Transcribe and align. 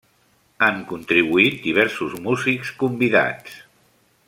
Han 0.67 0.79
contribuït 0.91 1.59
diversos 1.67 2.17
músics 2.29 2.73
convidats. 2.83 3.63